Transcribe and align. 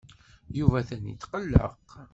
Yuba 0.57 0.77
atan 0.81 1.03
yetqelleq. 1.09 1.85